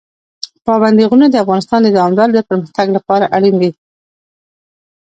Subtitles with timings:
[0.65, 3.71] پابندي غرونه د افغانستان د دوامداره پرمختګ لپاره اړین دي.